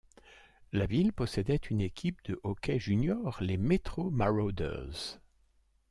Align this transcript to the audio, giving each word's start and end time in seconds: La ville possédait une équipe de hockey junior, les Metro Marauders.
La 0.73 0.87
ville 0.87 1.13
possédait 1.13 1.57
une 1.57 1.79
équipe 1.79 2.23
de 2.23 2.39
hockey 2.41 2.79
junior, 2.79 3.37
les 3.39 3.57
Metro 3.59 4.09
Marauders. 4.09 5.19